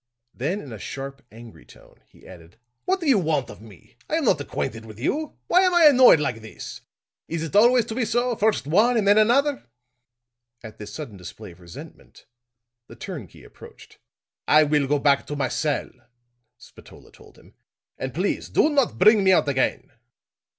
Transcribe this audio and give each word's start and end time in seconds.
Then 0.33 0.61
in 0.61 0.73
a 0.73 0.79
sharp, 0.79 1.21
angry 1.31 1.63
tone, 1.63 2.01
he 2.07 2.27
added: 2.27 2.57
"What 2.85 2.99
do 3.01 3.05
you 3.05 3.19
want 3.19 3.51
of 3.51 3.61
me? 3.61 3.97
I 4.09 4.15
am 4.15 4.25
not 4.25 4.41
acquainted 4.41 4.83
with 4.83 4.97
you. 4.99 5.37
Why 5.45 5.61
am 5.61 5.75
I 5.75 5.83
annoyed 5.85 6.19
like 6.19 6.41
this? 6.41 6.81
Is 7.27 7.43
it 7.43 7.55
always 7.55 7.85
to 7.85 7.93
be 7.93 8.03
so 8.03 8.35
first 8.35 8.65
one 8.65 8.97
and 8.97 9.07
then 9.07 9.19
another?" 9.19 9.63
At 10.63 10.79
this 10.79 10.91
sudden 10.91 11.17
display 11.17 11.51
of 11.51 11.59
resentment, 11.59 12.25
the 12.87 12.95
turnkey 12.95 13.43
approached. 13.43 13.99
"I 14.47 14.63
will 14.63 14.87
go 14.87 14.97
back 14.97 15.27
to 15.27 15.35
my 15.35 15.49
cell," 15.49 15.91
Spatola 16.57 17.11
told 17.11 17.37
him, 17.37 17.53
"and 17.95 18.11
please 18.11 18.49
do 18.49 18.71
not 18.71 18.97
bring 18.97 19.23
me 19.23 19.31
out 19.31 19.47
again. 19.47 19.91